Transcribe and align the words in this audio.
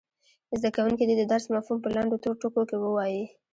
زده 0.59 0.69
کوونکي 0.75 1.03
دې 1.05 1.15
د 1.17 1.23
درس 1.31 1.45
مفهوم 1.55 1.77
په 1.81 1.89
لنډو 1.95 2.21
ټکو 2.41 2.61
کې 2.69 2.77
ووايي. 2.79 3.23